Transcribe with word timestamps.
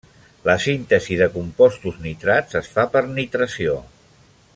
La 0.47 0.53
síntesi 0.61 1.17
de 1.19 1.27
compostos 1.35 1.99
nitrats 2.05 2.59
es 2.61 2.71
fa 2.79 2.87
per 2.95 3.05
nitració. 3.13 3.77